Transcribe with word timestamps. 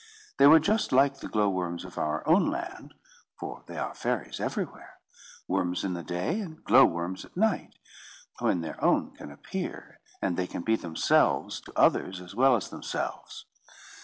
They 0.39 0.47
were 0.47 0.59
just 0.59 0.91
like 0.91 1.17
the 1.19 1.27
glowworms 1.27 1.85
of 1.85 1.99
our 1.99 2.27
own 2.27 2.49
land, 2.49 2.95
for 3.39 3.61
they 3.67 3.77
are 3.77 3.93
fairies 3.93 4.39
everywhere; 4.39 4.95
worms 5.47 5.83
in 5.83 5.93
the 5.93 6.01
day, 6.01 6.39
and 6.39 6.63
glowworms 6.63 7.23
at 7.23 7.37
night, 7.37 7.75
when 8.39 8.61
their 8.61 8.83
own 8.83 9.11
can 9.15 9.29
appear, 9.29 9.99
and 10.19 10.37
they 10.37 10.47
can 10.47 10.63
be 10.63 10.75
themselves 10.75 11.59
to 11.61 11.79
others 11.79 12.19
as 12.19 12.33
well 12.33 12.55
as 12.55 12.69
themselves. 12.71 13.45